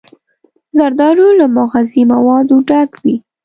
زردالو 0.77 1.27
له 1.39 1.45
مغذي 1.55 2.03
موادو 2.13 2.55
ډک 2.67 2.91
وي. 3.03 3.15